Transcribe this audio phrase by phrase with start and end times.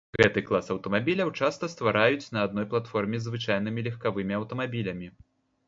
[0.19, 5.07] Гэты клас аўтамабіляў часта ствараюць на адной платформе з звычайнымі легкавымі аўтамабілямі.